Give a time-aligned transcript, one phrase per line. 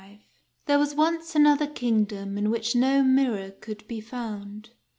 [0.01, 0.17] ¥ T
[0.73, 4.71] HERE was once another kingdom in which no mirror could be found.